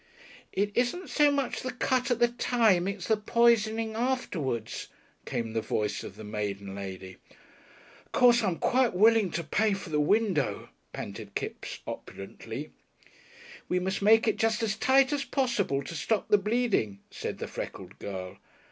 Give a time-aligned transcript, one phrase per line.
[0.51, 4.87] "It isn't so much the cut at the time, it's the poisoning afterwards,"
[5.27, 7.17] came the voice of the maiden lady.
[8.07, 12.71] "Of course I'm quite willing to pay for the window," panted Kipps opulently.
[13.69, 17.45] "We must make it just as tight as possible, to stop the bleeding," said the
[17.47, 18.39] freckled girl.